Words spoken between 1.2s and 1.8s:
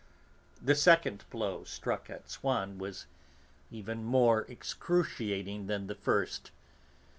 blow